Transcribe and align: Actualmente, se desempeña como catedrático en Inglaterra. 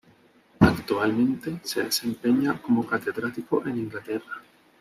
Actualmente, 0.61 1.59
se 1.63 1.83
desempeña 1.83 2.59
como 2.59 2.87
catedrático 2.87 3.63
en 3.67 3.77
Inglaterra. 3.77 4.41